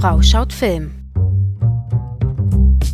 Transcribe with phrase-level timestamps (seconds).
[0.00, 0.92] Frau schaut Film.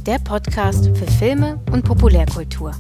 [0.07, 2.73] Der Podcast für Filme und Populärkultur.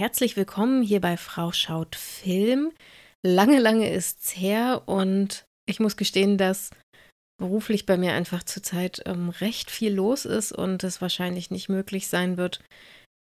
[0.00, 2.72] Herzlich willkommen hier bei Frau schaut Film.
[3.22, 6.70] Lange, lange ist's her und ich muss gestehen, dass
[7.36, 12.08] beruflich bei mir einfach zurzeit ähm, recht viel los ist und es wahrscheinlich nicht möglich
[12.08, 12.64] sein wird,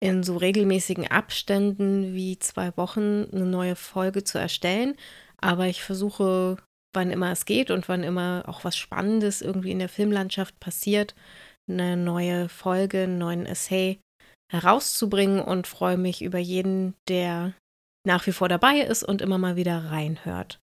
[0.02, 4.96] in so regelmäßigen Abständen wie zwei Wochen eine neue Folge zu erstellen.
[5.36, 6.60] Aber ich versuche,
[6.96, 11.14] wann immer es geht und wann immer auch was Spannendes irgendwie in der Filmlandschaft passiert,
[11.70, 14.00] eine neue Folge, einen neuen Essay
[14.50, 17.54] herauszubringen und freue mich über jeden, der
[18.06, 20.60] nach wie vor dabei ist und immer mal wieder reinhört.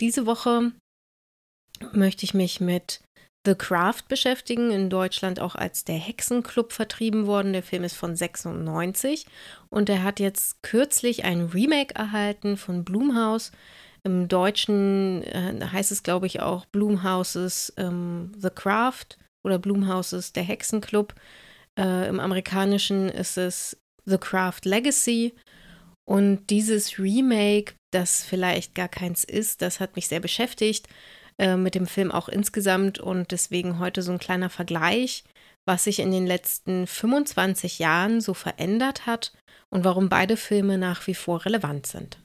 [0.00, 0.72] Diese Woche
[1.92, 3.00] möchte ich mich mit
[3.46, 7.52] The Craft beschäftigen, in Deutschland auch als der Hexenclub vertrieben worden.
[7.52, 9.26] Der Film ist von 96
[9.68, 13.52] und er hat jetzt kürzlich ein Remake erhalten von Blumhouse.
[14.02, 20.42] Im Deutschen äh, heißt es, glaube ich, auch Blumhouses ähm, The Craft oder Blumhouses der
[20.42, 21.14] Hexenclub.
[21.78, 25.34] Äh, Im Amerikanischen ist es The Craft Legacy.
[26.06, 30.88] Und dieses Remake, das vielleicht gar keins ist, das hat mich sehr beschäftigt
[31.38, 35.24] äh, mit dem Film auch insgesamt und deswegen heute so ein kleiner Vergleich,
[35.66, 39.32] was sich in den letzten 25 Jahren so verändert hat
[39.70, 42.18] und warum beide Filme nach wie vor relevant sind.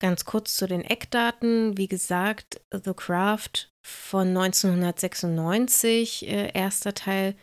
[0.00, 1.76] Ganz kurz zu den Eckdaten.
[1.78, 7.36] Wie gesagt, The Craft von 1996, äh, erster Teil,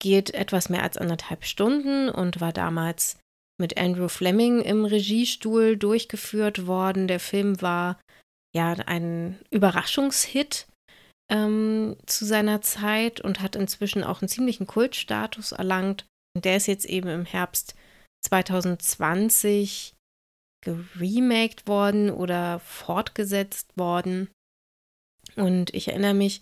[0.00, 3.18] geht etwas mehr als anderthalb Stunden und war damals
[3.58, 7.08] mit Andrew Fleming im Regiestuhl durchgeführt worden.
[7.08, 7.98] Der Film war
[8.54, 10.66] ja ein Überraschungshit
[11.30, 16.06] ähm, zu seiner Zeit und hat inzwischen auch einen ziemlichen Kultstatus erlangt.
[16.34, 17.74] Und der ist jetzt eben im Herbst
[18.26, 19.94] 2020
[20.64, 24.28] geremaked worden oder fortgesetzt worden.
[25.36, 26.40] Und ich erinnere mich,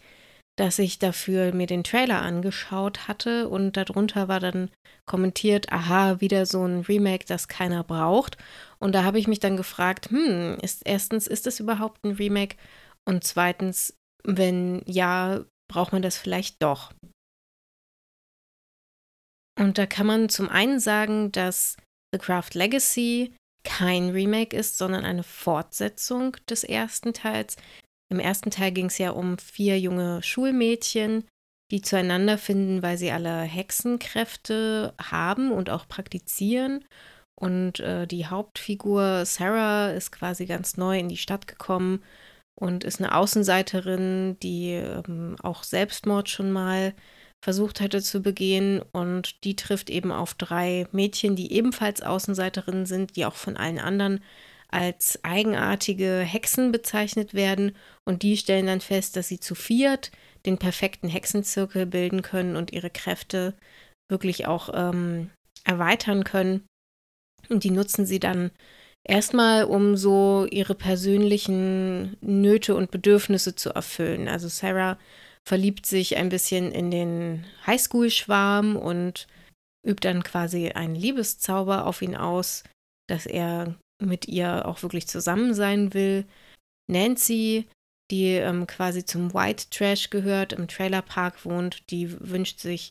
[0.56, 4.70] dass ich dafür mir den Trailer angeschaut hatte und darunter war dann
[5.04, 8.36] kommentiert, aha, wieder so ein Remake, das keiner braucht.
[8.78, 12.56] Und da habe ich mich dann gefragt, hm, ist erstens, ist das überhaupt ein Remake?
[13.04, 16.92] Und zweitens, wenn ja, braucht man das vielleicht doch?
[19.58, 21.76] Und da kann man zum einen sagen, dass
[22.12, 23.34] The Craft Legacy
[23.64, 27.56] kein Remake ist, sondern eine Fortsetzung des ersten Teils.
[28.14, 31.24] Im ersten Teil ging es ja um vier junge Schulmädchen,
[31.72, 36.84] die zueinander finden, weil sie alle Hexenkräfte haben und auch praktizieren.
[37.34, 42.04] Und äh, die Hauptfigur Sarah ist quasi ganz neu in die Stadt gekommen
[42.54, 46.94] und ist eine Außenseiterin, die ähm, auch Selbstmord schon mal
[47.42, 48.80] versucht hatte zu begehen.
[48.92, 53.80] Und die trifft eben auf drei Mädchen, die ebenfalls Außenseiterinnen sind, die auch von allen
[53.80, 54.20] anderen
[54.74, 57.76] als eigenartige Hexen bezeichnet werden.
[58.04, 60.10] Und die stellen dann fest, dass sie zu viert
[60.44, 63.54] den perfekten Hexenzirkel bilden können und ihre Kräfte
[64.10, 65.30] wirklich auch ähm,
[65.64, 66.66] erweitern können.
[67.48, 68.50] Und die nutzen sie dann
[69.04, 74.28] erstmal, um so ihre persönlichen Nöte und Bedürfnisse zu erfüllen.
[74.28, 74.98] Also Sarah
[75.46, 79.28] verliebt sich ein bisschen in den Highschool-Schwarm und
[79.86, 82.64] übt dann quasi einen Liebeszauber auf ihn aus,
[83.08, 86.26] dass er mit ihr auch wirklich zusammen sein will.
[86.90, 87.68] Nancy,
[88.10, 92.90] die ähm, quasi zum White Trash gehört, im Trailerpark wohnt, die wünscht sich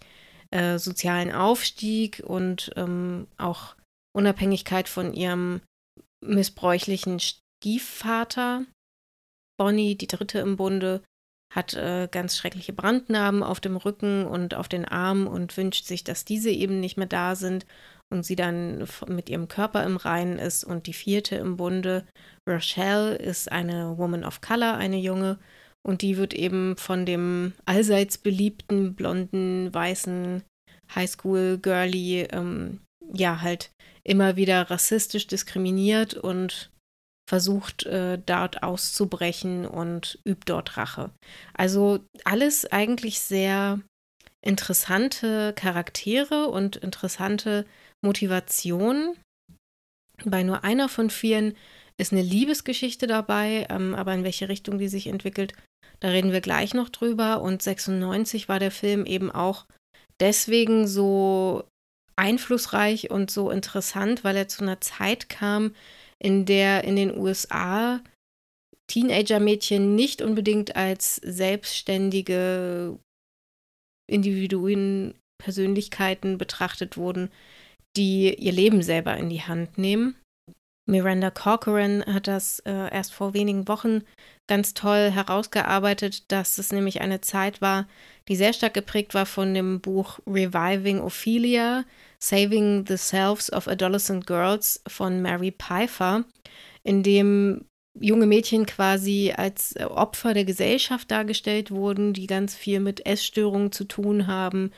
[0.52, 3.76] äh, sozialen Aufstieg und ähm, auch
[4.16, 5.62] Unabhängigkeit von ihrem
[6.24, 8.66] missbräuchlichen Stiefvater.
[9.58, 11.04] Bonnie, die dritte im Bunde,
[11.54, 16.04] hat äh, ganz schreckliche Brandnarben auf dem Rücken und auf den Armen und wünscht sich,
[16.04, 17.66] dass diese eben nicht mehr da sind
[18.14, 20.64] und sie dann mit ihrem Körper im Reinen ist.
[20.64, 22.06] Und die vierte im Bunde,
[22.48, 25.40] Rochelle, ist eine Woman of Color, eine junge.
[25.86, 30.44] Und die wird eben von dem allseits beliebten, blonden, weißen
[30.96, 32.80] Highschool-Girlie, ähm,
[33.12, 33.72] ja, halt
[34.04, 36.70] immer wieder rassistisch diskriminiert und
[37.28, 41.10] versucht äh, dort auszubrechen und übt dort Rache.
[41.54, 43.80] Also alles eigentlich sehr
[44.42, 47.66] interessante Charaktere und interessante
[48.04, 49.16] Motivationen.
[50.26, 51.56] Bei nur einer von vielen
[51.98, 55.54] ist eine Liebesgeschichte dabei, ähm, aber in welche Richtung die sich entwickelt,
[56.00, 57.42] da reden wir gleich noch drüber.
[57.42, 59.66] Und 96 war der Film eben auch
[60.20, 61.64] deswegen so
[62.16, 65.74] einflussreich und so interessant, weil er zu einer Zeit kam,
[66.20, 68.02] in der in den USA
[68.88, 73.00] Teenager-Mädchen nicht unbedingt als selbstständige
[74.08, 77.30] Individuen, Persönlichkeiten betrachtet wurden,
[77.96, 80.16] die ihr Leben selber in die Hand nehmen.
[80.86, 84.02] Miranda Corcoran hat das äh, erst vor wenigen Wochen
[84.48, 87.88] ganz toll herausgearbeitet, dass es nämlich eine Zeit war,
[88.28, 91.86] die sehr stark geprägt war von dem Buch Reviving Ophelia,
[92.20, 96.26] Saving the Selves of Adolescent Girls von Mary Pfeiffer,
[96.84, 97.66] in dem
[97.98, 103.86] junge Mädchen quasi als Opfer der Gesellschaft dargestellt wurden, die ganz viel mit Essstörungen zu
[103.86, 104.72] tun haben,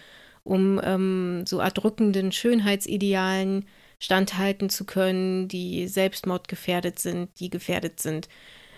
[0.46, 3.66] um ähm, so erdrückenden Schönheitsidealen
[4.00, 8.30] standhalten zu können, die selbstmordgefährdet sind, die gefährdet sind,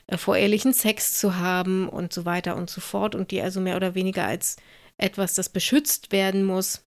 [0.07, 3.75] äh, vorehelichen Sex zu haben und so weiter und so fort und die also mehr
[3.75, 4.55] oder weniger als
[4.97, 6.83] etwas, das beschützt werden muss,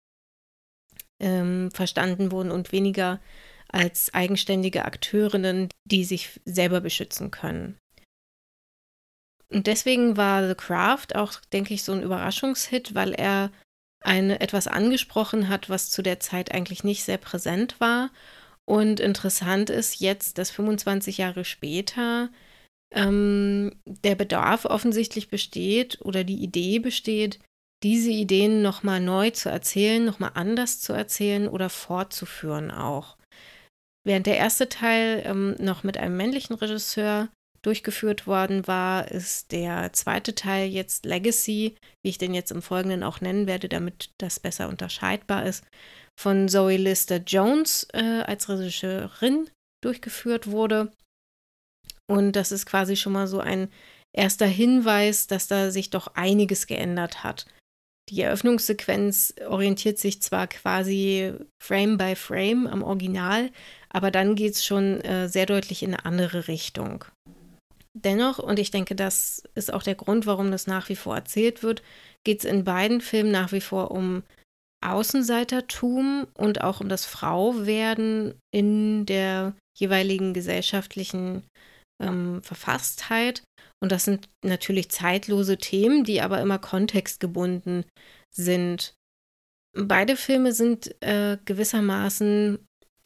[1.21, 3.21] ähm, verstanden wurden und weniger
[3.69, 7.79] als eigenständige Akteurinnen, die sich selber beschützen können.
[9.53, 13.51] Und deswegen war The Craft auch, denke ich, so ein Überraschungshit, weil er
[14.01, 18.11] eine, etwas angesprochen hat, was zu der Zeit eigentlich nicht sehr präsent war.
[18.65, 22.31] Und interessant ist jetzt, dass 25 Jahre später
[22.93, 27.41] ähm, der Bedarf offensichtlich besteht oder die Idee besteht,
[27.83, 33.17] diese Ideen nochmal neu zu erzählen, nochmal anders zu erzählen oder fortzuführen auch.
[34.05, 37.29] Während der erste Teil ähm, noch mit einem männlichen Regisseur
[37.63, 43.03] durchgeführt worden war, ist der zweite Teil jetzt Legacy, wie ich den jetzt im Folgenden
[43.03, 45.65] auch nennen werde, damit das besser unterscheidbar ist,
[46.19, 49.51] von Zoe Lister Jones äh, als Regisseurin
[49.83, 50.91] durchgeführt wurde.
[52.11, 53.69] Und das ist quasi schon mal so ein
[54.17, 57.47] erster Hinweis, dass da sich doch einiges geändert hat.
[58.09, 63.51] Die Eröffnungssequenz orientiert sich zwar quasi Frame by Frame am Original,
[63.89, 67.05] aber dann geht es schon äh, sehr deutlich in eine andere Richtung.
[67.93, 71.63] Dennoch, und ich denke, das ist auch der Grund, warum das nach wie vor erzählt
[71.63, 71.83] wird,
[72.25, 74.23] geht es in beiden Filmen nach wie vor um
[74.83, 81.45] Außenseitertum und auch um das Frauwerden in der jeweiligen gesellschaftlichen
[82.01, 83.43] ähm, Verfasstheit.
[83.83, 87.85] Und das sind natürlich zeitlose Themen, die aber immer kontextgebunden
[88.31, 88.95] sind.
[89.77, 92.59] Beide Filme sind äh, gewissermaßen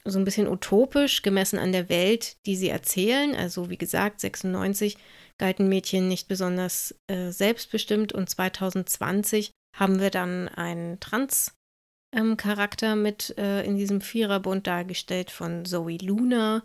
[0.07, 3.35] so ein bisschen utopisch gemessen an der Welt, die sie erzählen.
[3.35, 4.99] Also wie gesagt, 96
[5.39, 13.37] galten Mädchen nicht besonders äh, selbstbestimmt und 2020 haben wir dann einen Trans-Charakter ähm, mit
[13.39, 16.63] äh, in diesem Viererbund dargestellt von Zoe Luna.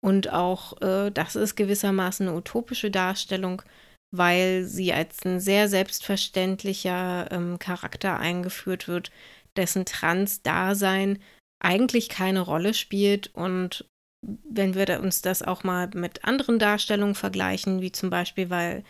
[0.00, 3.62] Und auch äh, das ist gewissermaßen eine utopische Darstellung,
[4.10, 9.10] weil sie als ein sehr selbstverständlicher ähm, Charakter eingeführt wird,
[9.56, 11.18] dessen Trans-Dasein
[11.60, 13.34] eigentlich keine Rolle spielt.
[13.34, 13.84] Und
[14.22, 18.84] wenn wir uns das auch mal mit anderen Darstellungen vergleichen, wie zum Beispiel bei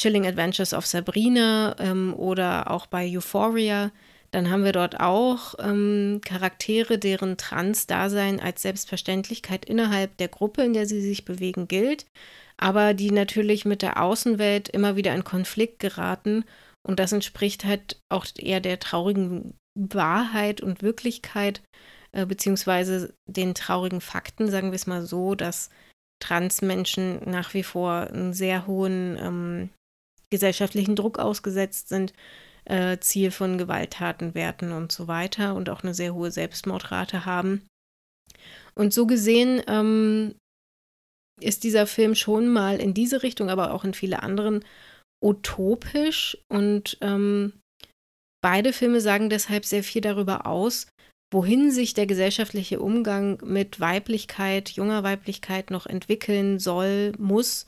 [0.00, 3.90] Chilling Adventures of Sabrina ähm, oder auch bei Euphoria,
[4.30, 10.74] dann haben wir dort auch ähm, Charaktere, deren Trans-Dasein als Selbstverständlichkeit innerhalb der Gruppe, in
[10.74, 12.06] der sie sich bewegen, gilt,
[12.58, 16.44] aber die natürlich mit der Außenwelt immer wieder in Konflikt geraten.
[16.86, 21.62] Und das entspricht halt auch eher der traurigen Wahrheit und Wirklichkeit,
[22.12, 25.70] äh, beziehungsweise den traurigen Fakten, sagen wir es mal so, dass
[26.20, 29.70] Transmenschen nach wie vor einen sehr hohen ähm,
[30.30, 32.12] gesellschaftlichen Druck ausgesetzt sind,
[32.64, 37.66] äh, Ziel von Gewalttaten werden und so weiter und auch eine sehr hohe Selbstmordrate haben.
[38.74, 40.34] Und so gesehen ähm,
[41.40, 44.64] ist dieser Film schon mal in diese Richtung, aber auch in viele anderen
[45.24, 47.54] utopisch und ähm,
[48.40, 50.86] beide Filme sagen deshalb sehr viel darüber aus,
[51.32, 57.66] wohin sich der gesellschaftliche Umgang mit Weiblichkeit, junger Weiblichkeit noch entwickeln soll, muss,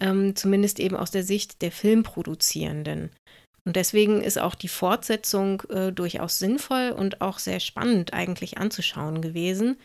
[0.00, 3.10] ähm, zumindest eben aus der Sicht der Filmproduzierenden.
[3.64, 9.20] Und deswegen ist auch die Fortsetzung äh, durchaus sinnvoll und auch sehr spannend eigentlich anzuschauen
[9.20, 9.76] gewesen,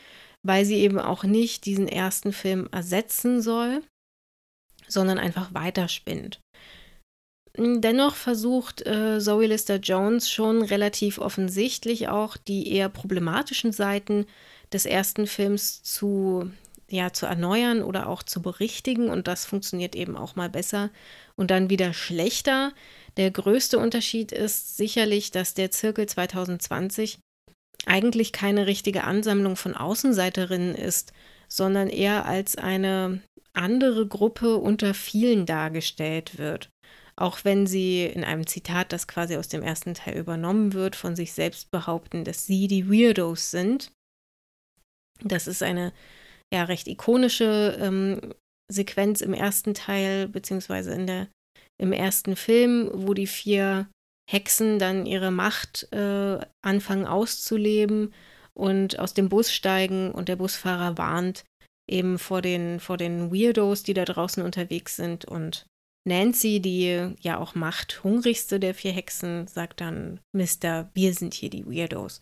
[0.44, 3.82] weil sie eben auch nicht diesen ersten Film ersetzen soll,
[4.88, 6.41] sondern einfach weiterspinnt.
[7.58, 14.26] Dennoch versucht äh, Zoe Lister Jones schon relativ offensichtlich auch die eher problematischen Seiten
[14.72, 16.50] des ersten Films zu,
[16.90, 19.10] ja, zu erneuern oder auch zu berichtigen.
[19.10, 20.92] Und das funktioniert eben auch mal besser
[21.36, 22.72] und dann wieder schlechter.
[23.18, 27.20] Der größte Unterschied ist sicherlich, dass der Zirkel 2020
[27.86, 31.12] eigentlich keine richtige Ansammlung von Außenseiterinnen ist,
[31.50, 36.71] sondern eher als eine andere Gruppe unter vielen dargestellt wird
[37.22, 41.16] auch wenn sie in einem Zitat, das quasi aus dem ersten Teil übernommen wird, von
[41.16, 43.92] sich selbst behaupten, dass sie die Weirdos sind.
[45.24, 45.94] Das ist eine
[46.52, 48.34] ja recht ikonische ähm,
[48.72, 51.28] Sequenz im ersten Teil, beziehungsweise in der,
[51.80, 53.88] im ersten Film, wo die vier
[54.30, 58.14] Hexen dann ihre Macht äh, anfangen auszuleben
[58.54, 61.44] und aus dem Bus steigen und der Busfahrer warnt
[61.90, 65.66] eben vor den, vor den Weirdos, die da draußen unterwegs sind und
[66.08, 71.66] Nancy, die ja auch machthungrigste der vier Hexen, sagt dann, Mister, wir sind hier die
[71.66, 72.22] Weirdos.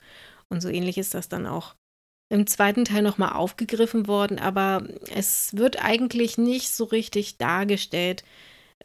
[0.49, 1.75] Und so ähnlich ist das dann auch
[2.31, 8.23] im zweiten Teil nochmal aufgegriffen worden, aber es wird eigentlich nicht so richtig dargestellt.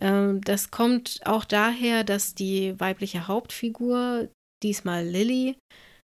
[0.00, 4.28] Ähm, das kommt auch daher, dass die weibliche Hauptfigur,
[4.62, 5.56] diesmal Lily,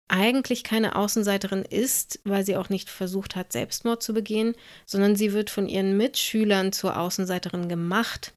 [0.09, 4.55] eigentlich keine Außenseiterin ist, weil sie auch nicht versucht hat, Selbstmord zu begehen,
[4.85, 8.33] sondern sie wird von ihren Mitschülern zur Außenseiterin gemacht.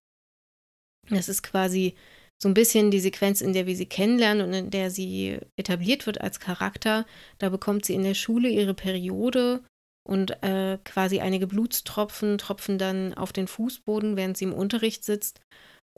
[1.10, 1.94] Das ist quasi
[2.42, 6.06] so ein bisschen die Sequenz, in der wir sie kennenlernen und in der sie etabliert
[6.06, 7.06] wird als Charakter.
[7.38, 9.62] Da bekommt sie in der Schule ihre Periode
[10.08, 15.40] und äh, quasi einige Blutstropfen tropfen dann auf den Fußboden, während sie im Unterricht sitzt.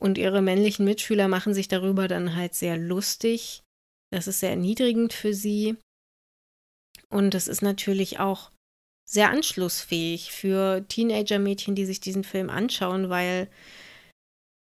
[0.01, 3.63] Und ihre männlichen Mitschüler machen sich darüber dann halt sehr lustig.
[4.11, 5.77] Das ist sehr erniedrigend für sie.
[7.09, 8.51] Und es ist natürlich auch
[9.09, 13.49] sehr anschlussfähig für Teenager-Mädchen, die sich diesen Film anschauen, weil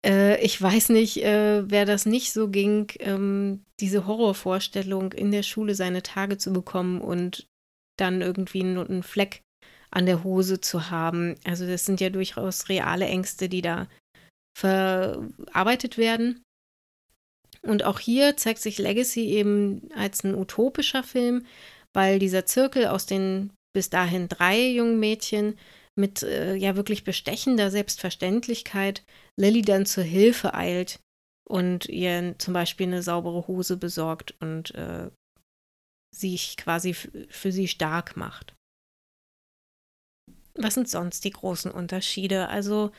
[0.06, 5.42] äh, ich weiß nicht, äh, wer das nicht so ging, ähm, diese Horrorvorstellung, in der
[5.42, 7.46] Schule seine Tage zu bekommen und
[7.98, 9.42] dann irgendwie einen Fleck
[9.90, 11.34] an der Hose zu haben.
[11.44, 13.88] Also das sind ja durchaus reale Ängste, die da
[14.56, 16.42] verarbeitet werden.
[17.62, 21.46] Und auch hier zeigt sich Legacy eben als ein utopischer Film,
[21.92, 25.58] weil dieser Zirkel aus den bis dahin drei jungen Mädchen
[25.96, 29.04] mit äh, ja wirklich bestechender Selbstverständlichkeit
[29.38, 31.00] Lilly dann zur Hilfe eilt
[31.48, 35.10] und ihr zum Beispiel eine saubere Hose besorgt und äh,
[36.14, 38.54] sich quasi für sie stark macht.
[40.54, 42.48] Was sind sonst die großen Unterschiede?
[42.48, 42.90] Also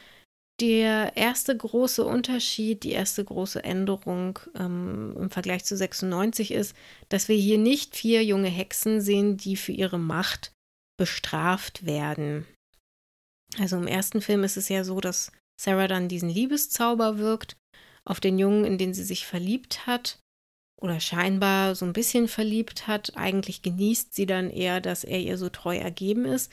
[0.60, 6.76] der erste große Unterschied, die erste große Änderung ähm, im Vergleich zu 96 ist,
[7.10, 10.52] dass wir hier nicht vier junge Hexen sehen, die für ihre Macht
[10.98, 12.48] bestraft werden.
[13.60, 17.58] Also im ersten Film ist es ja so, dass Sarah dann diesen Liebeszauber wirkt
[18.06, 20.20] auf den Jungen, in den sie sich verliebt hat
[20.80, 23.18] oder scheinbar so ein bisschen verliebt hat.
[23.18, 26.52] Eigentlich genießt sie dann eher, dass er ihr so treu ergeben ist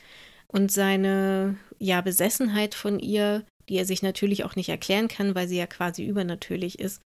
[0.49, 5.49] und seine ja Besessenheit von ihr, die er sich natürlich auch nicht erklären kann, weil
[5.49, 7.03] sie ja quasi übernatürlich ist,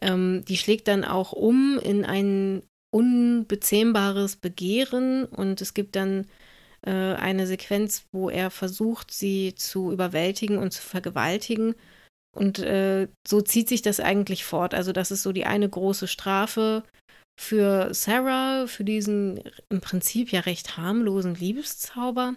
[0.00, 6.26] ähm, die schlägt dann auch um in ein unbezähmbares Begehren und es gibt dann
[6.86, 11.74] äh, eine Sequenz, wo er versucht, sie zu überwältigen und zu vergewaltigen.
[12.36, 14.74] Und äh, so zieht sich das eigentlich fort.
[14.74, 16.84] Also das ist so die eine große Strafe
[17.38, 22.36] für Sarah, für diesen im Prinzip ja recht harmlosen Liebeszauber.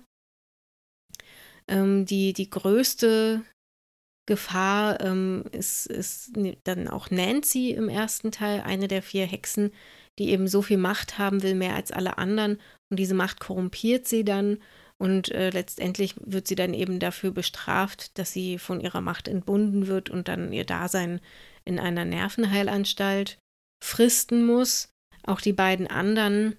[1.68, 3.44] Ähm, die, die größte
[4.26, 6.32] Gefahr ähm, ist, ist
[6.64, 9.72] dann auch Nancy im ersten Teil, eine der vier Hexen,
[10.20, 12.60] die eben so viel Macht haben will, mehr als alle anderen
[12.92, 14.60] und diese Macht korrumpiert sie dann
[15.04, 19.88] und äh, letztendlich wird sie dann eben dafür bestraft, dass sie von ihrer Macht entbunden
[19.88, 21.20] wird und dann ihr Dasein
[21.66, 23.40] in einer Nervenheilanstalt
[23.84, 24.90] fristen muss.
[25.26, 26.56] Auch die beiden anderen,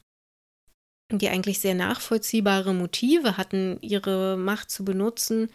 [1.13, 5.49] die eigentlich sehr nachvollziehbare Motive hatten, ihre Macht zu benutzen,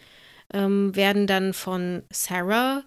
[0.52, 2.84] ähm, werden dann von Sarah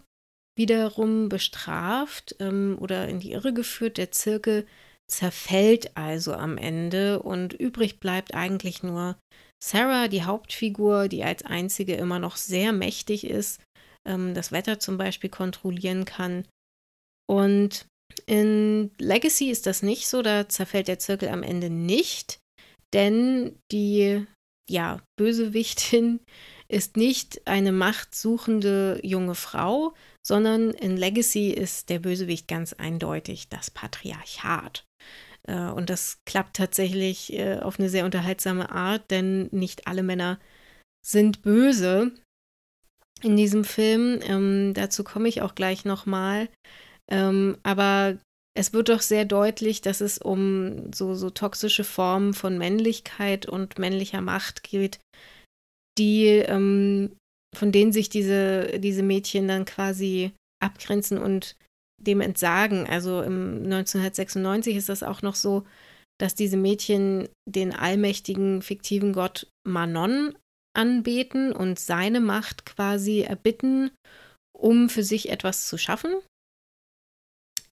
[0.57, 3.97] wiederum bestraft ähm, oder in die Irre geführt.
[3.97, 4.65] Der Zirkel
[5.09, 9.17] zerfällt also am Ende und übrig bleibt eigentlich nur
[9.63, 13.61] Sarah, die Hauptfigur, die als einzige immer noch sehr mächtig ist,
[14.05, 16.45] ähm, das Wetter zum Beispiel kontrollieren kann.
[17.29, 17.85] Und
[18.25, 22.39] in Legacy ist das nicht so, da zerfällt der Zirkel am Ende nicht,
[22.93, 24.25] denn die
[24.69, 26.19] ja, Bösewichtin
[26.67, 29.93] ist nicht eine machtsuchende junge Frau,
[30.25, 34.83] sondern in Legacy ist der Bösewicht ganz eindeutig das Patriarchat.
[35.47, 40.39] Äh, und das klappt tatsächlich äh, auf eine sehr unterhaltsame Art, denn nicht alle Männer
[41.05, 42.11] sind böse
[43.21, 44.19] in diesem Film.
[44.23, 46.49] Ähm, dazu komme ich auch gleich nochmal.
[47.09, 48.17] Ähm, aber
[48.55, 53.79] es wird doch sehr deutlich, dass es um so, so toxische Formen von Männlichkeit und
[53.79, 54.99] männlicher Macht geht,
[55.97, 57.15] die, ähm,
[57.55, 60.31] von denen sich diese, diese Mädchen dann quasi
[60.61, 61.55] abgrenzen und
[62.07, 62.87] dem entsagen.
[62.87, 65.65] Also im 1996 ist das auch noch so,
[66.19, 70.37] dass diese Mädchen den allmächtigen fiktiven Gott Manon
[70.75, 73.91] anbeten und seine Macht quasi erbitten,
[74.55, 76.13] um für sich etwas zu schaffen.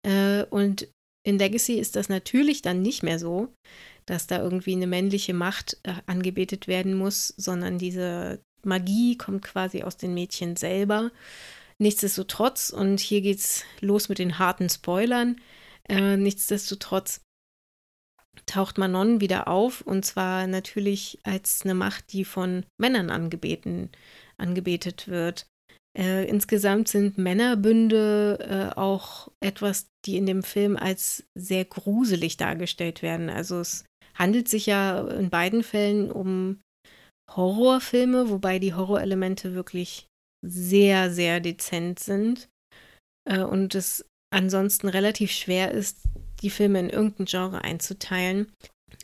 [0.03, 0.87] Äh, und
[1.23, 3.53] in Legacy ist das natürlich dann nicht mehr so,
[4.05, 9.83] dass da irgendwie eine männliche Macht äh, angebetet werden muss, sondern diese Magie kommt quasi
[9.83, 11.11] aus den Mädchen selber.
[11.81, 15.41] Nichtsdestotrotz, und hier geht's los mit den harten Spoilern,
[15.89, 17.21] äh, nichtsdestotrotz
[18.45, 23.89] taucht Manon wieder auf und zwar natürlich als eine Macht, die von Männern angebeten,
[24.37, 25.47] angebetet wird.
[25.97, 33.01] Äh, insgesamt sind Männerbünde äh, auch etwas, die in dem Film als sehr gruselig dargestellt
[33.01, 33.31] werden.
[33.31, 36.61] Also es handelt sich ja in beiden Fällen um
[37.35, 40.10] Horrorfilme, wobei die Horrorelemente wirklich
[40.41, 42.49] sehr, sehr dezent sind
[43.25, 45.99] äh, und es ansonsten relativ schwer ist,
[46.41, 48.51] die Filme in irgendein Genre einzuteilen.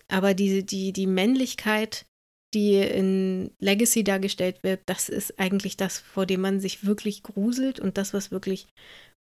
[0.07, 2.05] Aber die, die, die Männlichkeit,
[2.53, 7.79] die in Legacy dargestellt wird, das ist eigentlich das, vor dem man sich wirklich gruselt
[7.79, 8.67] und das, was wirklich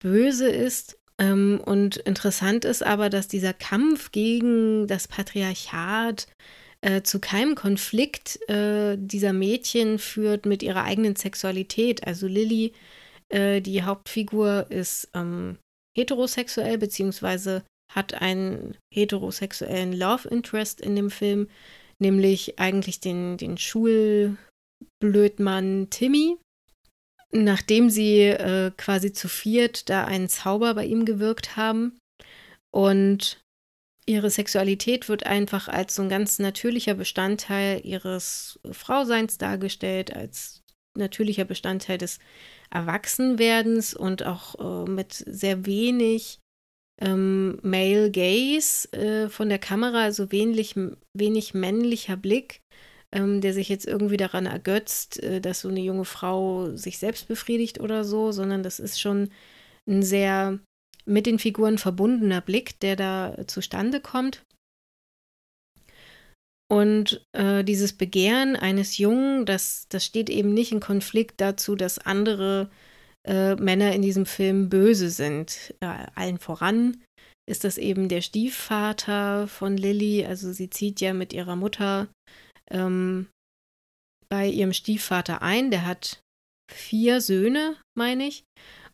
[0.03, 0.99] böse ist.
[1.19, 6.27] Ähm, und interessant ist aber, dass dieser Kampf gegen das Patriarchat
[6.83, 12.07] äh, zu keinem Konflikt äh, dieser Mädchen führt mit ihrer eigenen Sexualität.
[12.07, 12.73] Also Lilly,
[13.29, 15.59] äh, die Hauptfigur, ist ähm,
[15.97, 21.49] heterosexuell, beziehungsweise hat einen heterosexuellen Love Interest in dem Film,
[22.01, 24.39] nämlich eigentlich den, den Schulblödmann
[25.91, 26.37] Timmy.
[27.35, 31.97] Nachdem sie äh, quasi zu viert da einen Zauber bei ihm gewirkt haben
[32.75, 33.41] und
[34.07, 40.63] ihre Sexualität wird einfach als so ein ganz natürlicher Bestandteil ihres Frauseins dargestellt, als
[40.97, 42.19] natürlicher Bestandteil des
[42.71, 46.41] Erwachsenwerdens und auch äh, mit sehr wenig
[47.01, 50.75] ähm, Male Gaze äh, von der Kamera, also wenig,
[51.15, 52.61] wenig männlicher Blick,
[53.13, 57.29] ähm, der sich jetzt irgendwie daran ergötzt, äh, dass so eine junge Frau sich selbst
[57.29, 59.31] befriedigt oder so, sondern das ist schon
[59.89, 60.61] ein sehr
[61.05, 64.45] mit den Figuren verbundener Blick, der da zustande kommt.
[66.71, 71.99] Und äh, dieses Begehren eines Jungen, das, das steht eben nicht in Konflikt dazu, dass
[71.99, 72.71] andere
[73.27, 75.75] äh, Männer in diesem Film böse sind.
[75.81, 77.03] Äh, allen voran
[77.47, 80.25] ist das eben der Stiefvater von Lilly.
[80.25, 82.09] Also sie zieht ja mit ihrer Mutter
[82.71, 83.29] ähm,
[84.31, 85.71] bei ihrem Stiefvater ein.
[85.71, 86.23] Der hat
[86.73, 88.45] vier Söhne, meine ich.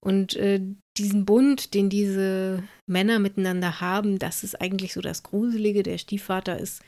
[0.00, 0.60] Und äh,
[0.98, 5.82] diesen Bund, den diese Männer miteinander haben, das ist eigentlich so das Gruselige.
[5.82, 6.82] Der Stiefvater ist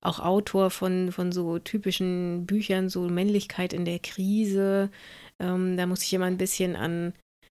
[0.00, 4.90] auch Autor von, von so typischen Büchern, so Männlichkeit in der Krise,
[5.40, 7.14] ähm, da muss ich immer ein bisschen an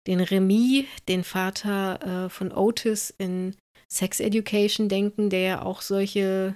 [0.06, 3.54] den Remy, den Vater äh, von Otis in
[3.88, 6.54] Sex Education denken, der ja auch solche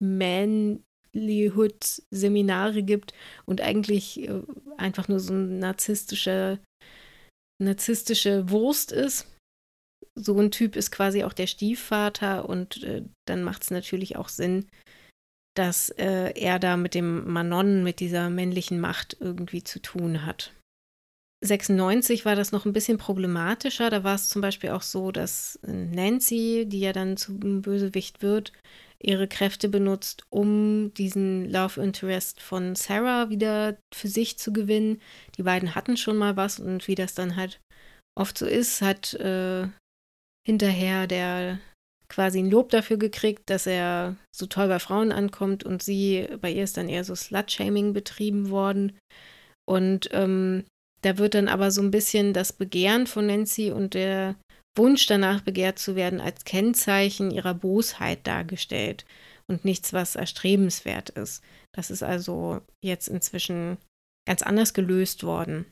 [0.00, 4.42] Manlyhood-Seminare gibt und eigentlich äh,
[4.76, 6.58] einfach nur so ein narzisstischer,
[7.58, 9.26] narzisstische Wurst ist.
[10.14, 14.28] So ein Typ ist quasi auch der Stiefvater und äh, dann macht es natürlich auch
[14.28, 14.66] Sinn,
[15.54, 20.52] dass äh, er da mit dem Manon, mit dieser männlichen Macht irgendwie zu tun hat.
[21.42, 23.90] 96 war das noch ein bisschen problematischer.
[23.90, 28.52] Da war es zum Beispiel auch so, dass Nancy, die ja dann zum Bösewicht wird,
[29.06, 35.00] ihre Kräfte benutzt, um diesen Love Interest von Sarah wieder für sich zu gewinnen.
[35.36, 37.60] Die beiden hatten schon mal was und wie das dann halt
[38.18, 39.68] oft so ist, hat äh,
[40.46, 41.60] hinterher der
[42.08, 46.50] quasi ein Lob dafür gekriegt, dass er so toll bei Frauen ankommt und sie, bei
[46.50, 48.96] ihr ist dann eher so Slut-Shaming betrieben worden.
[49.68, 50.64] Und ähm,
[51.02, 54.36] da wird dann aber so ein bisschen das Begehren von Nancy und der
[54.76, 59.04] Wunsch danach begehrt zu werden als Kennzeichen ihrer Bosheit dargestellt
[59.48, 61.42] und nichts, was erstrebenswert ist.
[61.72, 63.78] Das ist also jetzt inzwischen
[64.26, 65.66] ganz anders gelöst worden.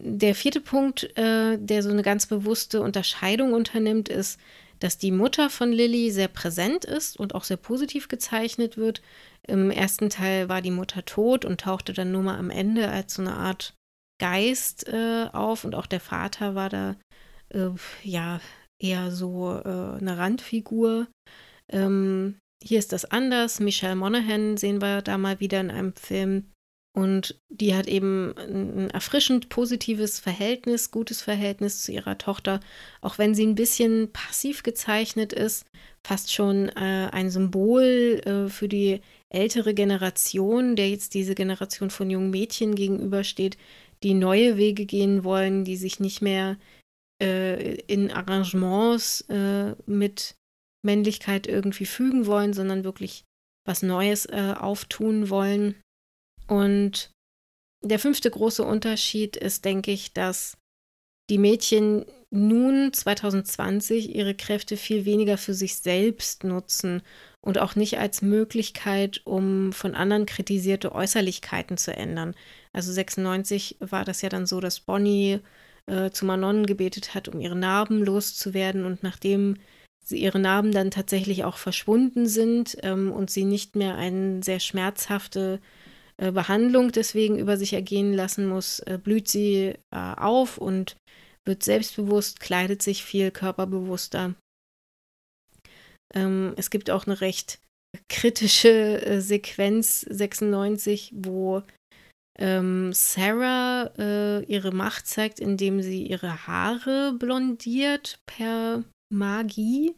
[0.00, 4.38] Der vierte Punkt, äh, der so eine ganz bewusste Unterscheidung unternimmt, ist,
[4.78, 9.02] dass die Mutter von Lilly sehr präsent ist und auch sehr positiv gezeichnet wird.
[9.46, 13.14] Im ersten Teil war die Mutter tot und tauchte dann nur mal am Ende als
[13.14, 13.74] so eine Art
[14.18, 16.96] Geist äh, auf und auch der Vater war da
[17.50, 17.70] äh,
[18.02, 18.40] ja
[18.80, 21.08] eher so äh, eine Randfigur.
[21.70, 23.60] Ähm, hier ist das anders.
[23.60, 26.50] Michelle Monaghan sehen wir da mal wieder in einem Film,
[26.98, 32.58] und die hat eben ein erfrischend positives Verhältnis, gutes Verhältnis zu ihrer Tochter,
[33.02, 35.64] auch wenn sie ein bisschen passiv gezeichnet ist,
[36.04, 42.10] fast schon äh, ein Symbol äh, für die ältere Generation, der jetzt diese Generation von
[42.10, 43.58] jungen Mädchen gegenübersteht,
[44.02, 46.58] die neue Wege gehen wollen, die sich nicht mehr
[47.22, 50.36] äh, in Arrangements äh, mit
[50.84, 53.24] Männlichkeit irgendwie fügen wollen, sondern wirklich
[53.66, 55.74] was Neues äh, auftun wollen.
[56.46, 57.10] Und
[57.84, 60.56] der fünfte große Unterschied ist, denke ich, dass
[61.28, 67.02] die Mädchen nun 2020 ihre Kräfte viel weniger für sich selbst nutzen
[67.40, 72.34] und auch nicht als Möglichkeit, um von anderen kritisierte Äußerlichkeiten zu ändern.
[72.72, 75.40] Also 96 war das ja dann so, dass Bonnie
[75.86, 79.56] äh, zu Manon gebetet hat, um ihre Narben loszuwerden und nachdem
[80.04, 84.60] sie ihre Narben dann tatsächlich auch verschwunden sind ähm, und sie nicht mehr eine sehr
[84.60, 85.60] schmerzhafte
[86.18, 90.96] äh, Behandlung deswegen über sich ergehen lassen muss, äh, blüht sie äh, auf und
[91.48, 94.34] wird selbstbewusst, kleidet sich viel körperbewusster.
[96.14, 97.58] Ähm, es gibt auch eine recht
[98.08, 101.62] kritische äh, Sequenz 96, wo
[102.38, 109.96] ähm, Sarah äh, ihre Macht zeigt, indem sie ihre Haare blondiert per Magie.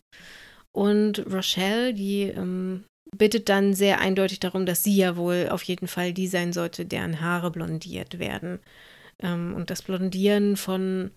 [0.73, 2.85] Und Rochelle, die ähm,
[3.17, 6.87] bittet dann sehr eindeutig darum, dass sie ja wohl auf jeden Fall die sein sollte,
[6.87, 8.61] deren Haare blondiert werden.
[9.21, 11.11] Ähm, und das Blondieren von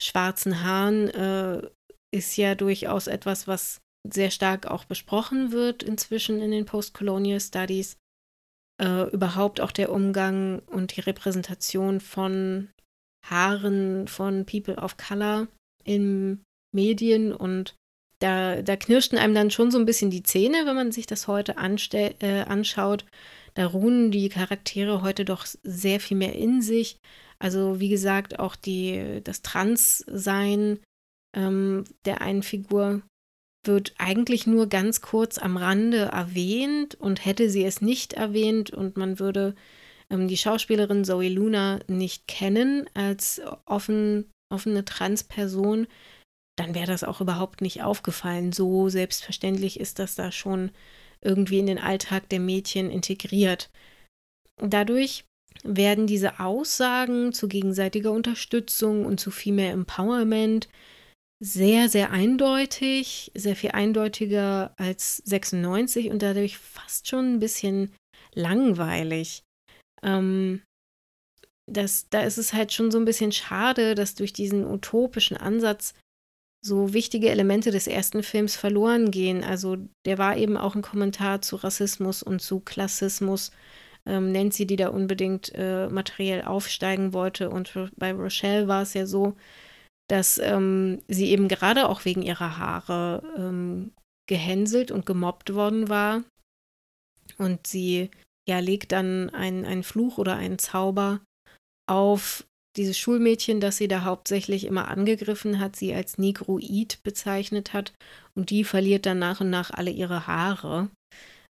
[0.00, 1.68] schwarzen Haaren äh,
[2.12, 7.96] ist ja durchaus etwas, was sehr stark auch besprochen wird inzwischen in den Postcolonial Studies.
[8.82, 12.70] Äh, überhaupt auch der Umgang und die Repräsentation von
[13.26, 15.48] Haaren von People of Color
[15.84, 16.42] in
[16.74, 17.74] Medien und
[18.20, 21.26] da, da knirschten einem dann schon so ein bisschen die Zähne, wenn man sich das
[21.26, 23.04] heute äh, anschaut.
[23.60, 26.96] Da ruhen die Charaktere heute doch sehr viel mehr in sich.
[27.38, 30.78] Also wie gesagt, auch die, das Transsein
[31.36, 33.02] ähm, der einen Figur
[33.66, 38.96] wird eigentlich nur ganz kurz am Rande erwähnt und hätte sie es nicht erwähnt und
[38.96, 39.54] man würde
[40.08, 45.86] ähm, die Schauspielerin Zoe Luna nicht kennen als offen, offene Transperson,
[46.56, 48.52] dann wäre das auch überhaupt nicht aufgefallen.
[48.52, 50.70] So selbstverständlich ist das da schon
[51.22, 53.70] irgendwie in den Alltag der Mädchen integriert.
[54.56, 55.24] Dadurch
[55.62, 60.68] werden diese Aussagen zu gegenseitiger Unterstützung und zu viel mehr Empowerment
[61.42, 67.94] sehr, sehr eindeutig, sehr viel eindeutiger als 96 und dadurch fast schon ein bisschen
[68.34, 69.42] langweilig.
[70.02, 70.62] Ähm,
[71.66, 75.94] das, da ist es halt schon so ein bisschen schade, dass durch diesen utopischen Ansatz
[76.62, 79.42] so wichtige Elemente des ersten Films verloren gehen.
[79.42, 83.50] Also der war eben auch ein Kommentar zu Rassismus und zu Klassismus
[84.06, 87.50] ähm, Nancy, die da unbedingt äh, materiell aufsteigen wollte.
[87.50, 89.36] Und bei Rochelle war es ja so,
[90.08, 93.92] dass ähm, sie eben gerade auch wegen ihrer Haare ähm,
[94.28, 96.24] gehänselt und gemobbt worden war.
[97.38, 98.10] Und sie
[98.48, 101.20] ja legt dann einen Fluch oder einen Zauber
[101.86, 102.44] auf
[102.80, 107.92] dieses Schulmädchen, das sie da hauptsächlich immer angegriffen hat, sie als Negroid bezeichnet hat.
[108.34, 110.88] Und die verliert dann nach und nach alle ihre Haare.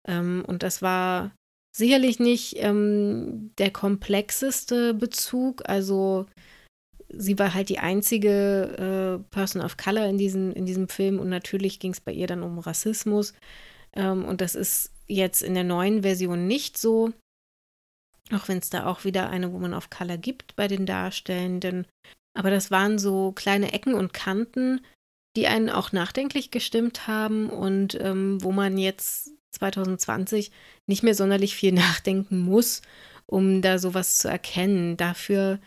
[0.07, 1.33] Ähm, und das war
[1.77, 5.69] sicherlich nicht ähm, der komplexeste Bezug.
[5.69, 6.27] Also
[7.09, 11.29] sie war halt die einzige äh, Person of Color in, diesen, in diesem Film und
[11.29, 13.35] natürlich ging es bei ihr dann um Rassismus.
[13.95, 17.13] Ähm, und das ist jetzt in der neuen Version nicht so.
[18.33, 21.87] Auch wenn es da auch wieder eine Woman of Color gibt bei den Darstellenden.
[22.35, 24.81] Aber das waren so kleine Ecken und Kanten,
[25.37, 30.51] die einen auch nachdenklich gestimmt haben und ähm, wo man jetzt 2020
[30.87, 32.83] nicht mehr sonderlich viel nachdenken muss,
[33.27, 34.97] um da sowas zu erkennen.
[34.97, 35.61] Dafür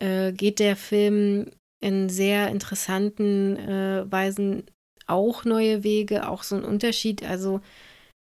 [0.00, 4.64] äh, geht der Film in sehr interessanten äh, Weisen
[5.06, 7.22] auch neue Wege, auch so ein Unterschied.
[7.22, 7.60] Also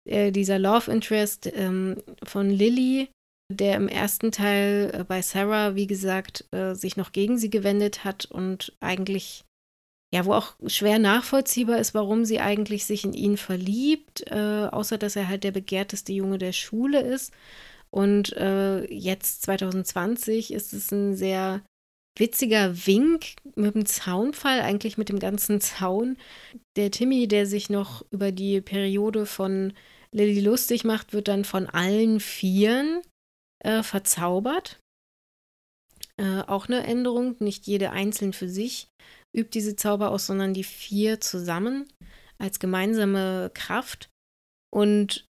[0.06, 3.10] äh, dieser Love Interest ähm, von Lily,
[3.52, 8.04] der im ersten Teil äh, bei Sarah, wie gesagt, äh, sich noch gegen sie gewendet
[8.04, 9.44] hat und eigentlich
[10.14, 14.98] ja, wo auch schwer nachvollziehbar ist, warum sie eigentlich sich in ihn verliebt, äh, außer
[14.98, 17.32] dass er halt der begehrteste Junge der Schule ist.
[17.92, 18.30] Und
[18.90, 21.62] jetzt 2020 ist es ein sehr
[22.18, 26.18] witziger Wink mit dem Zaunfall, eigentlich mit dem ganzen Zaun.
[26.76, 29.74] Der Timmy, der sich noch über die Periode von
[30.12, 33.02] Lilly lustig macht, wird dann von allen Vieren
[33.63, 34.80] äh, verzaubert.
[36.17, 38.88] Äh, auch eine Änderung, nicht jede einzeln für sich
[39.34, 41.88] übt diese Zauber aus, sondern die vier zusammen
[42.38, 44.10] als gemeinsame Kraft.
[44.74, 45.26] Und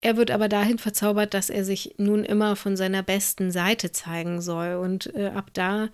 [0.00, 4.40] er wird aber dahin verzaubert, dass er sich nun immer von seiner besten Seite zeigen
[4.40, 4.74] soll.
[4.74, 5.88] Und äh, ab da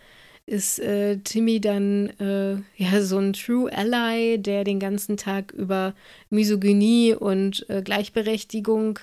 [0.46, 5.94] ist äh, Timmy dann äh, ja so ein True Ally, der den ganzen Tag über
[6.29, 8.98] Misogynie und äh, Gleichberechtigung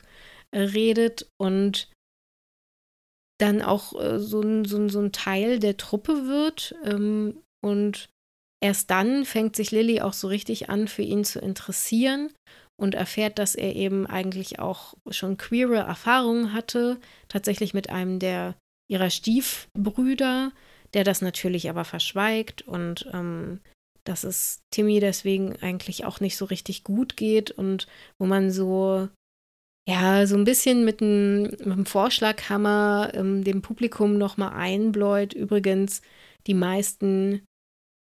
[0.54, 1.90] redet und
[3.40, 6.76] dann auch äh, so, ein, so, ein, so ein Teil der Truppe wird.
[6.84, 8.10] Ähm, und
[8.62, 12.32] erst dann fängt sich Lilly auch so richtig an, für ihn zu interessieren
[12.80, 18.56] und erfährt, dass er eben eigentlich auch schon queere Erfahrungen hatte, tatsächlich mit einem der
[18.90, 20.52] ihrer Stiefbrüder,
[20.94, 23.60] der das natürlich aber verschweigt und ähm,
[24.06, 29.10] dass es Timmy deswegen eigentlich auch nicht so richtig gut geht und wo man so,
[29.88, 35.34] ja, so ein bisschen mit einem, mit einem Vorschlaghammer ähm, dem Publikum nochmal einbläut.
[35.34, 36.02] Übrigens,
[36.46, 37.46] die meisten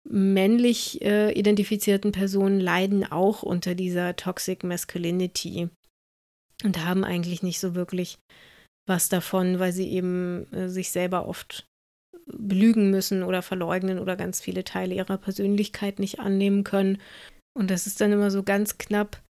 [0.09, 5.69] männlich äh, identifizierten Personen leiden auch unter dieser Toxic Masculinity
[6.65, 8.19] und haben eigentlich nicht so wirklich
[8.89, 11.67] was davon, weil sie eben äh, sich selber oft
[12.27, 16.99] belügen müssen oder verleugnen oder ganz viele Teile ihrer Persönlichkeit nicht annehmen können.
[17.55, 19.23] Und das ist dann immer so ganz knapp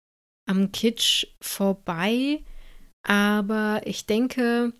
[0.50, 2.44] am Kitsch vorbei.
[3.04, 4.74] Aber ich denke,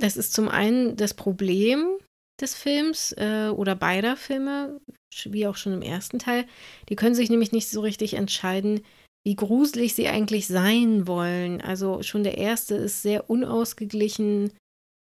[0.00, 1.98] das ist zum einen das Problem
[2.40, 4.80] des Films äh, oder beider Filme,
[5.24, 6.46] wie auch schon im ersten Teil.
[6.88, 8.82] Die können sich nämlich nicht so richtig entscheiden,
[9.26, 11.60] wie gruselig sie eigentlich sein wollen.
[11.60, 14.52] Also schon der erste ist sehr unausgeglichen.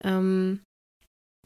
[0.03, 0.61] Ähm,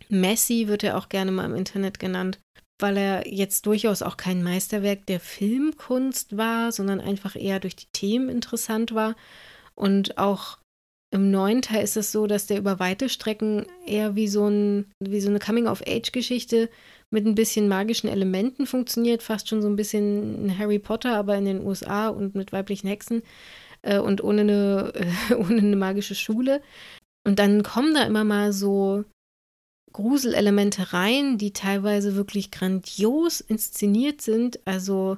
[0.09, 2.39] Messi wird er auch gerne mal im Internet genannt,
[2.79, 7.91] weil er jetzt durchaus auch kein Meisterwerk der Filmkunst war, sondern einfach eher durch die
[7.91, 9.15] Themen interessant war.
[9.75, 10.57] Und auch
[11.11, 14.91] im neuen Teil ist es so, dass der über weite Strecken eher wie so, ein,
[14.99, 16.69] wie so eine Coming-of-Age-Geschichte
[17.09, 21.45] mit ein bisschen magischen Elementen funktioniert, fast schon so ein bisschen Harry Potter, aber in
[21.45, 23.23] den USA und mit weiblichen Hexen
[23.81, 24.93] äh, und ohne eine,
[25.29, 26.61] äh, ohne eine magische Schule.
[27.25, 29.05] Und dann kommen da immer mal so
[29.93, 34.59] Gruselelemente rein, die teilweise wirklich grandios inszeniert sind.
[34.65, 35.17] Also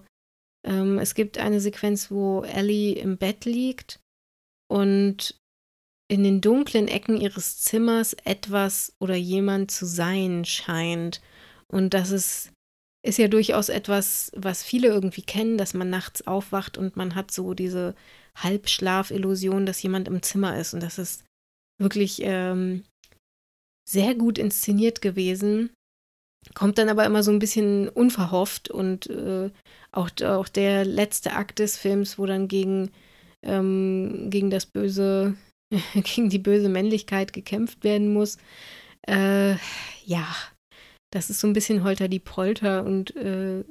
[0.66, 4.00] ähm, es gibt eine Sequenz, wo Ellie im Bett liegt
[4.70, 5.40] und
[6.10, 11.22] in den dunklen Ecken ihres Zimmers etwas oder jemand zu sein scheint.
[11.68, 12.52] Und das ist,
[13.06, 17.32] ist ja durchaus etwas, was viele irgendwie kennen, dass man nachts aufwacht und man hat
[17.32, 17.96] so diese
[18.36, 20.74] Halbschlafillusion, dass jemand im Zimmer ist.
[20.74, 21.26] Und das ist
[21.80, 22.84] wirklich ähm,
[23.90, 25.72] sehr gut inszeniert gewesen.
[26.54, 29.50] Kommt dann aber immer so ein bisschen unverhofft und äh,
[29.92, 32.92] auch, auch der letzte Akt des Films, wo dann gegen,
[33.44, 35.36] ähm, gegen das böse,
[35.94, 38.38] gegen die böse Männlichkeit gekämpft werden muss.
[39.08, 39.56] Äh,
[40.06, 40.28] ja,
[41.12, 43.64] das ist so ein bisschen Holter die Polter und äh,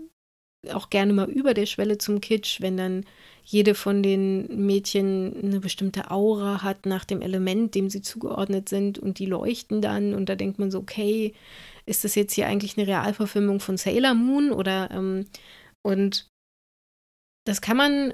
[0.72, 3.06] auch gerne mal über der Schwelle zum Kitsch, wenn dann
[3.50, 8.98] jede von den Mädchen eine bestimmte Aura hat nach dem Element, dem sie zugeordnet sind
[8.98, 11.32] und die leuchten dann und da denkt man so, okay,
[11.86, 15.24] ist das jetzt hier eigentlich eine Realverfilmung von Sailor Moon oder ähm,
[15.82, 16.28] und
[17.46, 18.12] das kann man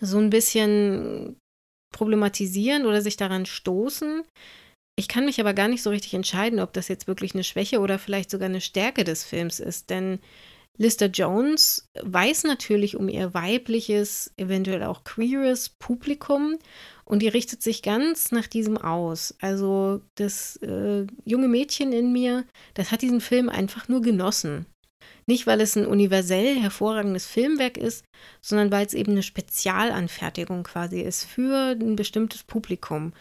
[0.00, 1.36] so ein bisschen
[1.92, 4.22] problematisieren oder sich daran stoßen.
[4.96, 7.80] Ich kann mich aber gar nicht so richtig entscheiden, ob das jetzt wirklich eine Schwäche
[7.80, 10.20] oder vielleicht sogar eine Stärke des Films ist, denn
[10.78, 16.56] Lister Jones weiß natürlich um ihr weibliches, eventuell auch queeres Publikum
[17.04, 19.34] und die richtet sich ganz nach diesem aus.
[19.40, 24.66] Also das äh, junge Mädchen in mir, das hat diesen Film einfach nur genossen.
[25.26, 28.04] Nicht, weil es ein universell hervorragendes Filmwerk ist,
[28.40, 33.12] sondern weil es eben eine Spezialanfertigung quasi ist für ein bestimmtes Publikum.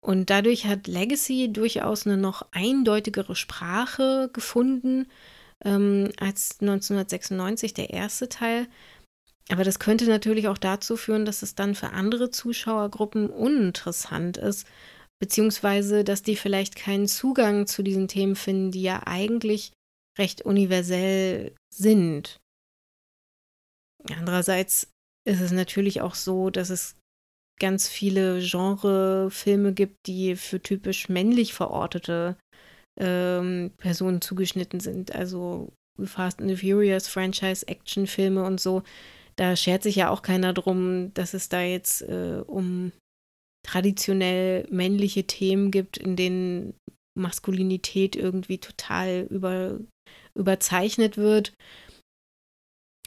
[0.00, 5.06] Und dadurch hat Legacy durchaus eine noch eindeutigere Sprache gefunden
[5.64, 8.66] ähm, als 1996 der erste Teil.
[9.48, 14.66] Aber das könnte natürlich auch dazu führen, dass es dann für andere Zuschauergruppen uninteressant ist,
[15.20, 19.72] beziehungsweise dass die vielleicht keinen Zugang zu diesen Themen finden, die ja eigentlich
[20.18, 22.40] recht universell sind.
[24.10, 24.88] Andererseits
[25.24, 26.96] ist es natürlich auch so, dass es
[27.60, 32.36] ganz viele Genrefilme gibt, die für typisch männlich verortete
[32.98, 35.14] ähm, Personen zugeschnitten sind.
[35.14, 35.72] Also
[36.04, 38.82] Fast and the Furious Franchise, Actionfilme und so.
[39.36, 42.92] Da schert sich ja auch keiner drum, dass es da jetzt äh, um
[43.66, 46.74] traditionell männliche Themen gibt, in denen
[47.14, 49.78] Maskulinität irgendwie total über,
[50.34, 51.52] überzeichnet wird.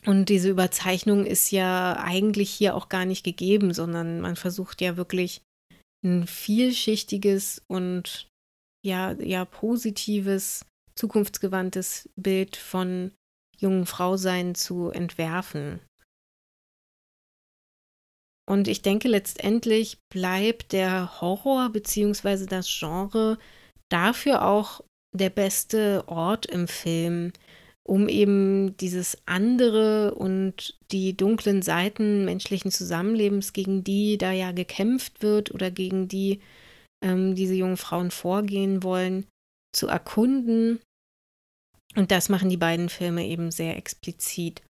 [0.06, 4.98] Und diese Überzeichnung ist ja eigentlich hier auch gar nicht gegeben, sondern man versucht ja
[4.98, 5.42] wirklich
[6.04, 8.28] ein vielschichtiges und
[8.86, 13.12] ja, ja positives, zukunftsgewandtes Bild von
[13.58, 15.82] jungen Frau sein zu entwerfen.
[18.48, 22.46] Und ich denke, letztendlich bleibt der Horror bzw.
[22.46, 23.40] das Genre
[23.90, 24.82] dafür auch
[25.14, 27.34] der beste Ort im Film,
[27.82, 35.24] um eben dieses andere und die dunklen Seiten menschlichen Zusammenlebens, gegen die da ja gekämpft
[35.24, 36.40] wird oder gegen die
[37.06, 39.28] ähm, diese jungen Frauen vorgehen wollen,
[39.74, 40.82] zu erkunden.
[41.96, 44.64] Und das machen die beiden Filme eben sehr explizit.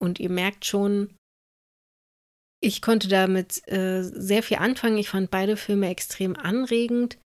[0.00, 1.16] Und ihr merkt schon,
[2.62, 4.98] ich konnte damit äh, sehr viel anfangen.
[4.98, 7.18] Ich fand beide Filme extrem anregend.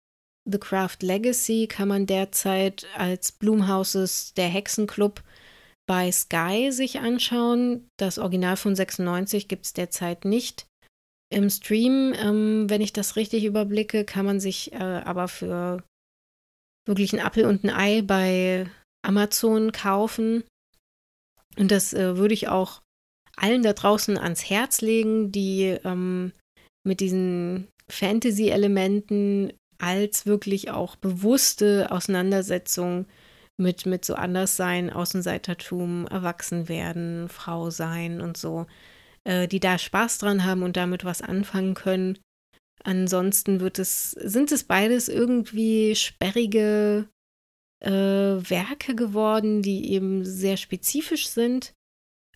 [0.49, 5.23] The Craft Legacy kann man derzeit als Blumhouses Der Hexenclub
[5.87, 7.89] bei Sky sich anschauen.
[7.97, 10.65] Das Original von 96 gibt es derzeit nicht.
[11.29, 15.83] Im Stream, ähm, wenn ich das richtig überblicke, kann man sich äh, aber für
[16.87, 18.67] wirklich ein Apfel und ein Ei bei
[19.01, 20.43] Amazon kaufen.
[21.57, 22.81] Und das äh, würde ich auch
[23.35, 26.31] allen da draußen ans Herz legen, die ähm,
[26.85, 33.07] mit diesen Fantasy-Elementen als wirklich auch bewusste Auseinandersetzung
[33.57, 38.67] mit, mit so Anderssein, Außenseitertum, Erwachsenwerden, Frau sein und so,
[39.25, 42.17] äh, die da Spaß dran haben und damit was anfangen können.
[42.83, 47.09] Ansonsten wird es, sind es beides irgendwie sperrige
[47.83, 51.73] äh, Werke geworden, die eben sehr spezifisch sind,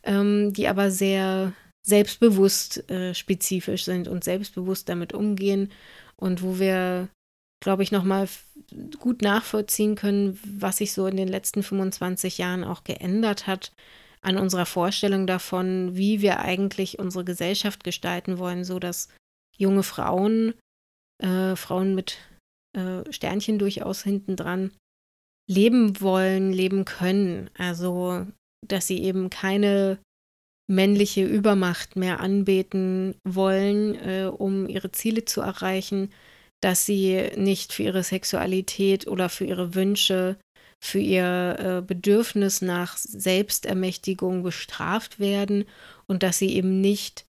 [0.04, 1.54] ähm, die aber sehr
[1.86, 5.72] selbstbewusst äh, spezifisch sind und selbstbewusst damit umgehen
[6.18, 7.10] und wo wir
[7.60, 8.28] glaube ich, nochmal
[9.00, 13.74] gut nachvollziehen können, was sich so in den letzten 25 Jahren auch geändert hat
[14.22, 19.10] an unserer Vorstellung davon, wie wir eigentlich unsere Gesellschaft gestalten wollen, so dass
[19.58, 20.54] junge Frauen,
[21.24, 22.18] äh, Frauen mit
[22.76, 24.72] äh, Sternchen durchaus hinten dran,
[25.50, 27.50] leben wollen, leben können.
[27.58, 28.28] Also,
[28.68, 30.00] dass sie eben keine
[30.70, 36.12] männliche Übermacht mehr anbeten wollen, äh, um ihre Ziele zu erreichen,
[36.62, 40.38] dass sie nicht für ihre Sexualität oder für ihre Wünsche,
[40.82, 45.66] für ihr äh, Bedürfnis nach Selbstermächtigung bestraft werden
[46.08, 47.26] und dass sie eben nicht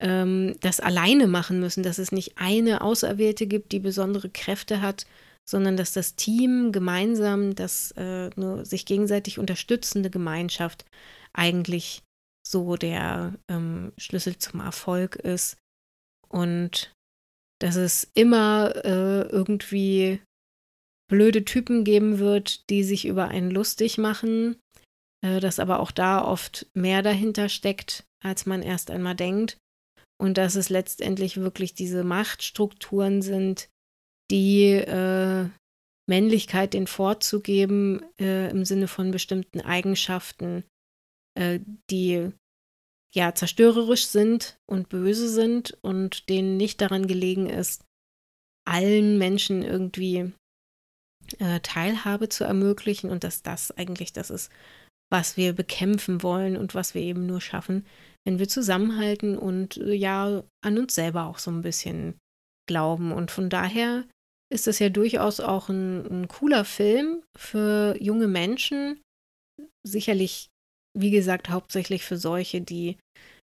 [0.00, 5.06] ähm, das alleine machen müssen, dass es nicht eine Auserwählte gibt, die besondere Kräfte hat,
[5.46, 10.86] sondern dass das Team gemeinsam, das äh, nur sich gegenseitig unterstützende Gemeinschaft
[11.34, 12.02] eigentlich
[12.46, 15.56] so der ähm, Schlüssel zum Erfolg ist.
[16.28, 16.92] Und
[17.60, 20.20] dass es immer äh, irgendwie
[21.14, 24.56] blöde Typen geben wird, die sich über einen lustig machen,
[25.24, 29.58] äh, dass aber auch da oft mehr dahinter steckt, als man erst einmal denkt.
[30.20, 33.68] Und dass es letztendlich wirklich diese Machtstrukturen sind,
[34.30, 35.48] die äh,
[36.08, 40.64] Männlichkeit den vorzugeben äh, im Sinne von bestimmten Eigenschaften,
[41.38, 42.30] äh, die
[43.14, 47.84] ja zerstörerisch sind und böse sind und denen nicht daran gelegen ist,
[48.66, 50.32] allen Menschen irgendwie
[51.38, 54.50] äh, Teilhabe zu ermöglichen und dass das eigentlich das ist,
[55.10, 57.86] was wir bekämpfen wollen und was wir eben nur schaffen,
[58.26, 62.18] wenn wir zusammenhalten und äh, ja an uns selber auch so ein bisschen
[62.66, 63.12] glauben.
[63.12, 64.04] Und von daher
[64.52, 69.00] ist es ja durchaus auch ein, ein cooler Film für junge Menschen.
[69.86, 70.48] Sicherlich
[70.96, 72.96] wie gesagt, hauptsächlich für solche, die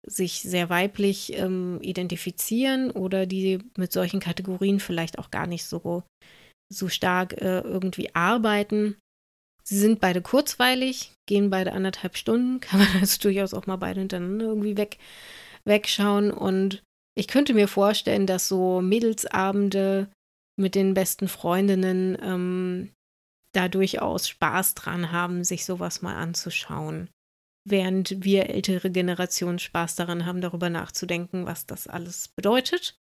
[0.07, 6.03] sich sehr weiblich ähm, identifizieren oder die mit solchen Kategorien vielleicht auch gar nicht so,
[6.69, 8.97] so stark äh, irgendwie arbeiten.
[9.63, 13.99] Sie sind beide kurzweilig, gehen beide anderthalb Stunden, kann man also durchaus auch mal beide
[13.99, 14.97] hintereinander irgendwie weg,
[15.63, 16.31] wegschauen.
[16.31, 16.83] Und
[17.15, 20.09] ich könnte mir vorstellen, dass so Mädelsabende
[20.57, 22.91] mit den besten Freundinnen ähm,
[23.53, 27.09] da durchaus Spaß dran haben, sich sowas mal anzuschauen
[27.65, 32.97] während wir ältere Generationen Spaß daran haben, darüber nachzudenken, was das alles bedeutet.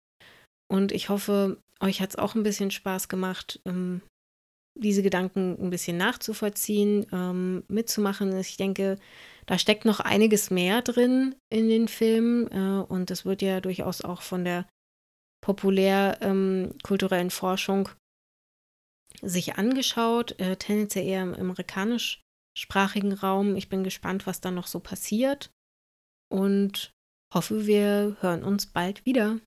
[0.68, 4.02] Und ich hoffe, euch hat es auch ein bisschen Spaß gemacht, ähm,
[4.78, 8.36] diese Gedanken ein bisschen nachzuvollziehen, ähm, mitzumachen.
[8.38, 8.98] Ich denke,
[9.46, 14.02] da steckt noch einiges mehr drin in den Filmen äh, und das wird ja durchaus
[14.02, 14.68] auch von der
[15.42, 16.74] populär ähm,
[17.30, 17.88] Forschung
[19.22, 22.22] sich angeschaut, äh, tendenziell eher im amerikanisch
[22.56, 23.56] sprachigen Raum.
[23.56, 25.50] Ich bin gespannt, was da noch so passiert
[26.30, 26.92] und
[27.34, 29.40] hoffe, wir hören uns bald wieder.